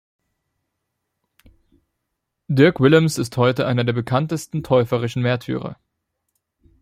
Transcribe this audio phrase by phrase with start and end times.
[2.47, 5.77] Dirk Willems ist heute einer der bekanntesten täuferischen Märtyrer.